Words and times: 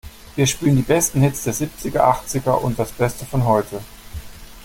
Wir 0.35 0.47
spielen 0.47 0.77
die 0.77 0.81
besten 0.81 1.21
Hits 1.21 1.43
der 1.43 1.53
Siebziger, 1.53 2.07
Achtziger 2.07 2.59
und 2.63 2.79
das 2.79 2.91
Beste 2.91 3.23
von 3.27 3.45
heute! 3.45 3.81